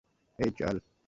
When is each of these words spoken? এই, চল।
এই, 0.39 0.51
চল। 0.59 0.75